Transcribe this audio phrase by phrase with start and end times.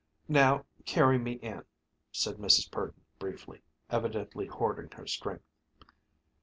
[0.27, 1.63] "Now carry me in,"
[2.11, 2.71] said Mrs.
[2.71, 3.61] Purdon briefly,
[3.91, 5.45] evidently hoarding her strength.